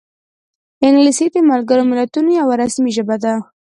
[0.87, 3.33] انګلیسي د ملګرو ملتونو یوه رسمي ژبه ده